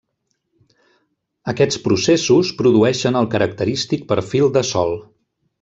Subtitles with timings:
[1.53, 4.99] Aquests processos produeixen el característic perfil de sòl.